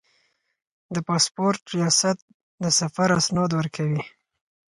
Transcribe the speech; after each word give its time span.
د 0.93 0.95
پاسپورت 1.07 1.61
ریاست 1.75 2.17
د 2.63 2.65
سفر 2.79 3.09
اسناد 3.19 3.51
ورکوي 3.59 4.03